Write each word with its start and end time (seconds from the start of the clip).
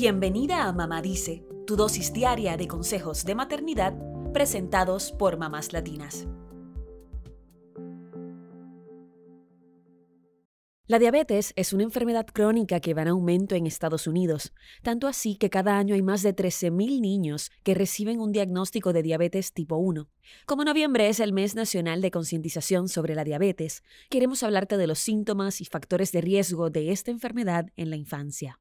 Bienvenida 0.00 0.68
a 0.68 0.72
Mamá 0.72 1.02
Dice, 1.02 1.44
tu 1.66 1.74
dosis 1.74 2.12
diaria 2.12 2.56
de 2.56 2.68
consejos 2.68 3.24
de 3.24 3.34
maternidad 3.34 3.94
presentados 4.32 5.10
por 5.10 5.38
mamás 5.38 5.72
latinas. 5.72 6.28
La 10.86 11.00
diabetes 11.00 11.52
es 11.56 11.72
una 11.72 11.82
enfermedad 11.82 12.26
crónica 12.32 12.78
que 12.78 12.94
va 12.94 13.02
en 13.02 13.08
aumento 13.08 13.56
en 13.56 13.66
Estados 13.66 14.06
Unidos, 14.06 14.52
tanto 14.84 15.08
así 15.08 15.34
que 15.34 15.50
cada 15.50 15.76
año 15.76 15.96
hay 15.96 16.02
más 16.02 16.22
de 16.22 16.32
13.000 16.32 17.00
niños 17.00 17.50
que 17.64 17.74
reciben 17.74 18.20
un 18.20 18.30
diagnóstico 18.30 18.92
de 18.92 19.02
diabetes 19.02 19.52
tipo 19.52 19.78
1. 19.78 20.08
Como 20.46 20.62
noviembre 20.62 21.08
es 21.08 21.18
el 21.18 21.32
mes 21.32 21.56
nacional 21.56 22.02
de 22.02 22.12
concientización 22.12 22.88
sobre 22.88 23.16
la 23.16 23.24
diabetes, 23.24 23.82
queremos 24.10 24.44
hablarte 24.44 24.76
de 24.76 24.86
los 24.86 25.00
síntomas 25.00 25.60
y 25.60 25.64
factores 25.64 26.12
de 26.12 26.20
riesgo 26.20 26.70
de 26.70 26.92
esta 26.92 27.10
enfermedad 27.10 27.72
en 27.74 27.90
la 27.90 27.96
infancia. 27.96 28.60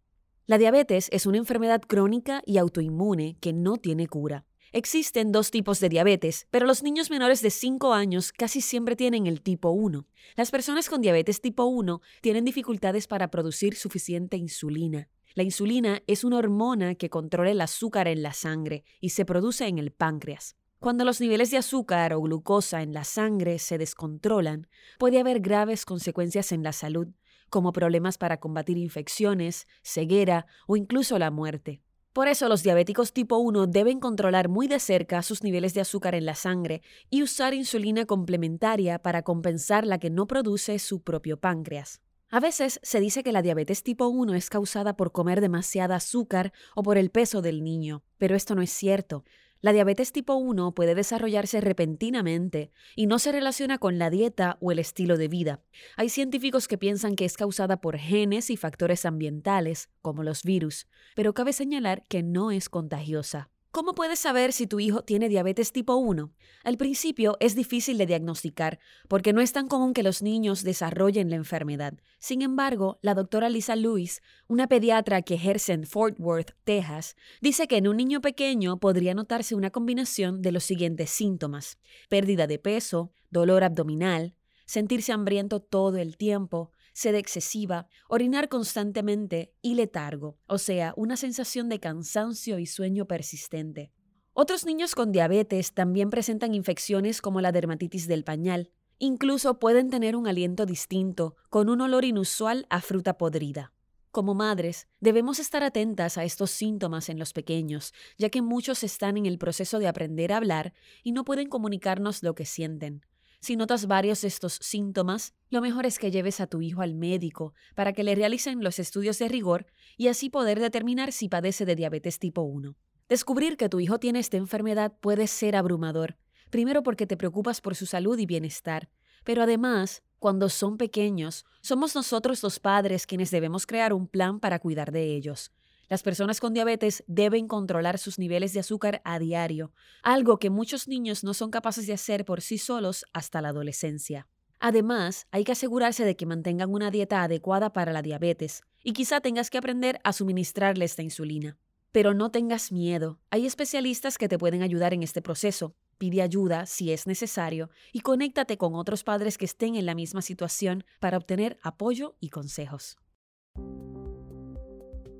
La 0.49 0.57
diabetes 0.57 1.09
es 1.11 1.25
una 1.25 1.39
enfermedad 1.39 1.81
crónica 1.81 2.41
y 2.45 2.57
autoinmune 2.57 3.35
que 3.41 3.51
no 3.51 3.75
tiene 3.75 4.07
cura. 4.07 4.45
Existen 4.71 5.33
dos 5.33 5.51
tipos 5.51 5.81
de 5.81 5.89
diabetes, 5.89 6.47
pero 6.51 6.65
los 6.65 6.83
niños 6.83 7.09
menores 7.09 7.41
de 7.41 7.49
5 7.49 7.93
años 7.93 8.31
casi 8.31 8.61
siempre 8.61 8.95
tienen 8.95 9.27
el 9.27 9.41
tipo 9.41 9.71
1. 9.71 10.07
Las 10.37 10.49
personas 10.49 10.87
con 10.87 11.01
diabetes 11.01 11.41
tipo 11.41 11.65
1 11.65 11.99
tienen 12.21 12.45
dificultades 12.45 13.07
para 13.07 13.29
producir 13.29 13.75
suficiente 13.75 14.37
insulina. 14.37 15.09
La 15.35 15.43
insulina 15.43 16.01
es 16.07 16.23
una 16.23 16.37
hormona 16.37 16.95
que 16.95 17.09
controla 17.09 17.51
el 17.51 17.59
azúcar 17.59 18.07
en 18.07 18.23
la 18.23 18.31
sangre 18.31 18.85
y 19.01 19.09
se 19.09 19.25
produce 19.25 19.67
en 19.67 19.79
el 19.79 19.91
páncreas. 19.91 20.55
Cuando 20.79 21.03
los 21.03 21.19
niveles 21.19 21.51
de 21.51 21.57
azúcar 21.57 22.13
o 22.13 22.21
glucosa 22.21 22.83
en 22.83 22.93
la 22.93 23.03
sangre 23.03 23.59
se 23.59 23.77
descontrolan, 23.77 24.67
puede 24.97 25.19
haber 25.19 25.41
graves 25.41 25.83
consecuencias 25.83 26.53
en 26.53 26.63
la 26.63 26.71
salud, 26.71 27.09
como 27.49 27.71
problemas 27.71 28.17
para 28.17 28.39
combatir 28.39 28.77
infecciones, 28.77 29.67
ceguera 29.83 30.45
o 30.67 30.75
incluso 30.75 31.17
la 31.19 31.31
muerte. 31.31 31.81
Por 32.17 32.27
eso 32.27 32.49
los 32.49 32.63
diabéticos 32.63 33.13
tipo 33.13 33.37
1 33.37 33.67
deben 33.67 33.99
controlar 33.99 34.49
muy 34.49 34.67
de 34.67 34.79
cerca 34.79 35.21
sus 35.21 35.43
niveles 35.43 35.75
de 35.75 35.81
azúcar 35.81 36.15
en 36.15 36.25
la 36.25 36.33
sangre 36.33 36.81
y 37.11 37.21
usar 37.21 37.53
insulina 37.53 38.05
complementaria 38.05 38.97
para 38.97 39.21
compensar 39.21 39.85
la 39.85 39.99
que 39.99 40.09
no 40.09 40.25
produce 40.25 40.79
su 40.79 41.03
propio 41.03 41.39
páncreas. 41.39 42.01
A 42.29 42.39
veces 42.39 42.79
se 42.83 42.99
dice 42.99 43.23
que 43.23 43.31
la 43.31 43.41
diabetes 43.41 43.83
tipo 43.83 44.07
1 44.07 44.33
es 44.33 44.49
causada 44.49 44.97
por 44.97 45.11
comer 45.11 45.41
demasiada 45.41 45.95
azúcar 45.95 46.51
o 46.75 46.81
por 46.81 46.97
el 46.97 47.11
peso 47.11 47.43
del 47.43 47.63
niño, 47.63 48.03
pero 48.17 48.35
esto 48.35 48.55
no 48.55 48.63
es 48.63 48.71
cierto. 48.71 49.23
La 49.61 49.73
diabetes 49.73 50.11
tipo 50.11 50.35
1 50.35 50.73
puede 50.73 50.93
desarrollarse 50.93 51.61
repentinamente 51.61 52.71
y 52.95 53.07
no 53.07 53.17
se 53.17 53.31
relaciona 53.31 53.79
con 53.79 53.97
la 53.97 54.09
dieta 54.09 54.57
o 54.61 54.71
el 54.71 54.79
estilo 54.79 55.17
de 55.17 55.27
vida. 55.27 55.61
Hay 55.95 56.09
científicos 56.09 56.67
que 56.67 56.77
piensan 56.77 57.15
que 57.15 57.25
es 57.25 57.37
causada 57.37 57.81
por 57.81 57.97
genes 57.97 58.49
y 58.49 58.57
factores 58.57 59.05
ambientales, 59.05 59.89
como 60.01 60.23
los 60.23 60.43
virus, 60.43 60.87
pero 61.15 61.33
cabe 61.33 61.53
señalar 61.53 62.03
que 62.07 62.21
no 62.21 62.51
es 62.51 62.69
contagiosa. 62.69 63.49
¿Cómo 63.77 63.93
puedes 63.93 64.17
saber 64.17 64.53
si 64.53 64.65
tu 64.65 64.79
hijo 64.79 65.03
tiene 65.03 65.29
diabetes 65.29 65.71
tipo 65.71 65.97
1? 65.97 66.33
Al 66.63 66.77
principio 66.77 67.37
es 67.39 67.53
difícil 67.53 67.99
de 67.99 68.07
diagnosticar 68.07 68.79
porque 69.07 69.33
no 69.33 69.39
es 69.39 69.53
tan 69.53 69.67
común 69.67 69.93
que 69.93 70.01
los 70.01 70.23
niños 70.23 70.63
desarrollen 70.63 71.29
la 71.29 71.35
enfermedad. 71.35 71.93
Sin 72.17 72.41
embargo, 72.41 72.97
la 73.03 73.13
doctora 73.13 73.49
Lisa 73.49 73.75
Lewis, 73.75 74.23
una 74.47 74.65
pediatra 74.65 75.21
que 75.21 75.35
ejerce 75.35 75.73
en 75.73 75.85
Fort 75.85 76.19
Worth, 76.19 76.53
Texas, 76.63 77.15
dice 77.39 77.67
que 77.67 77.77
en 77.77 77.87
un 77.87 77.97
niño 77.97 78.19
pequeño 78.19 78.79
podría 78.79 79.13
notarse 79.13 79.53
una 79.53 79.69
combinación 79.69 80.41
de 80.41 80.53
los 80.53 80.63
siguientes 80.63 81.11
síntomas. 81.11 81.77
Pérdida 82.09 82.47
de 82.47 82.57
peso, 82.57 83.11
dolor 83.29 83.63
abdominal, 83.63 84.33
sentirse 84.65 85.11
hambriento 85.11 85.59
todo 85.59 85.97
el 85.97 86.17
tiempo, 86.17 86.71
sed 86.97 87.13
excesiva, 87.13 87.87
orinar 88.09 88.49
constantemente 88.49 89.53
y 89.61 89.75
letargo, 89.75 90.39
o 90.47 90.57
sea, 90.57 90.95
una 90.97 91.15
sensación 91.15 91.69
de 91.69 91.79
cansancio 91.79 92.57
y 92.57 92.65
sueño 92.65 93.05
persistente. 93.05 93.91
Otros 94.33 94.65
niños 94.65 94.95
con 94.95 95.11
diabetes 95.11 95.75
también 95.75 96.09
presentan 96.09 96.55
infecciones 96.55 97.21
como 97.21 97.39
la 97.39 97.51
dermatitis 97.51 98.07
del 98.07 98.23
pañal. 98.23 98.71
Incluso 98.97 99.59
pueden 99.59 99.91
tener 99.91 100.15
un 100.15 100.27
aliento 100.27 100.65
distinto, 100.65 101.35
con 101.51 101.69
un 101.69 101.81
olor 101.81 102.03
inusual 102.03 102.65
a 102.71 102.81
fruta 102.81 103.15
podrida. 103.15 103.73
Como 104.09 104.33
madres, 104.33 104.87
debemos 104.99 105.37
estar 105.37 105.61
atentas 105.61 106.17
a 106.17 106.23
estos 106.23 106.49
síntomas 106.49 107.09
en 107.09 107.19
los 107.19 107.31
pequeños, 107.31 107.93
ya 108.17 108.29
que 108.29 108.41
muchos 108.41 108.83
están 108.83 109.17
en 109.17 109.27
el 109.27 109.37
proceso 109.37 109.77
de 109.77 109.87
aprender 109.87 110.33
a 110.33 110.37
hablar 110.37 110.73
y 111.03 111.11
no 111.11 111.25
pueden 111.25 111.47
comunicarnos 111.47 112.23
lo 112.23 112.33
que 112.33 112.45
sienten. 112.45 113.03
Si 113.47 113.55
notas 113.55 113.87
varios 113.87 114.23
de 114.23 114.27
estos 114.27 114.59
síntomas, 114.61 115.33
lo 115.49 115.61
mejor 115.61 115.85
es 115.85 115.99
que 115.99 116.11
lleves 116.11 116.41
a 116.41 116.47
tu 116.47 116.61
hijo 116.61 116.81
al 116.81 116.95
médico 116.95 117.53
para 117.75 117.93
que 117.93 118.03
le 118.03 118.13
realicen 118.13 118.61
los 118.61 118.77
estudios 118.77 119.19
de 119.19 119.29
rigor 119.29 119.67
y 119.95 120.09
así 120.09 120.29
poder 120.29 120.59
determinar 120.59 121.13
si 121.13 121.29
padece 121.29 121.63
de 121.63 121.77
diabetes 121.77 122.19
tipo 122.19 122.41
1. 122.41 122.75
Descubrir 123.07 123.55
que 123.55 123.69
tu 123.69 123.79
hijo 123.79 123.99
tiene 123.99 124.19
esta 124.19 124.35
enfermedad 124.35 124.97
puede 124.99 125.27
ser 125.27 125.55
abrumador, 125.55 126.17
primero 126.49 126.83
porque 126.83 127.07
te 127.07 127.15
preocupas 127.15 127.61
por 127.61 127.75
su 127.75 127.85
salud 127.85 128.19
y 128.19 128.25
bienestar, 128.25 128.89
pero 129.23 129.43
además, 129.43 130.03
cuando 130.19 130.49
son 130.49 130.75
pequeños, 130.75 131.45
somos 131.61 131.95
nosotros 131.95 132.43
los 132.43 132.59
padres 132.59 133.07
quienes 133.07 133.31
debemos 133.31 133.65
crear 133.65 133.93
un 133.93 134.07
plan 134.09 134.41
para 134.41 134.59
cuidar 134.59 134.91
de 134.91 135.15
ellos. 135.15 135.53
Las 135.89 136.03
personas 136.03 136.41
con 136.41 136.53
diabetes 136.53 137.03
deben 137.07 137.47
controlar 137.47 137.97
sus 137.97 138.19
niveles 138.19 138.53
de 138.53 138.59
azúcar 138.59 139.01
a 139.05 139.19
diario, 139.19 139.71
algo 140.03 140.37
que 140.37 140.49
muchos 140.49 140.87
niños 140.87 141.23
no 141.23 141.33
son 141.33 141.49
capaces 141.49 141.87
de 141.87 141.93
hacer 141.93 142.25
por 142.25 142.41
sí 142.41 142.57
solos 142.57 143.05
hasta 143.13 143.41
la 143.41 143.49
adolescencia. 143.49 144.27
Además, 144.59 145.27
hay 145.31 145.43
que 145.43 145.53
asegurarse 145.53 146.03
de 146.03 146.17
que 146.17 146.25
mantengan 146.25 146.73
una 146.73 146.91
dieta 146.91 147.23
adecuada 147.23 147.71
para 147.71 147.93
la 147.93 148.01
diabetes 148.01 148.63
y 148.83 148.93
quizá 148.93 149.21
tengas 149.21 149.49
que 149.49 149.59
aprender 149.59 149.99
a 150.03 150.13
suministrarle 150.13 150.83
esta 150.83 151.03
insulina. 151.03 151.57
Pero 151.91 152.13
no 152.13 152.31
tengas 152.31 152.71
miedo, 152.71 153.19
hay 153.29 153.45
especialistas 153.45 154.17
que 154.17 154.27
te 154.27 154.37
pueden 154.37 154.63
ayudar 154.63 154.93
en 154.93 155.03
este 155.03 155.21
proceso. 155.21 155.73
Pide 155.97 156.21
ayuda 156.21 156.65
si 156.65 156.91
es 156.91 157.07
necesario 157.07 157.69
y 157.93 158.01
conéctate 158.01 158.57
con 158.57 158.75
otros 158.75 159.03
padres 159.03 159.37
que 159.37 159.45
estén 159.45 159.75
en 159.75 159.85
la 159.85 159.95
misma 159.95 160.21
situación 160.21 160.83
para 160.99 161.17
obtener 161.17 161.57
apoyo 161.63 162.15
y 162.19 162.29
consejos. 162.29 162.97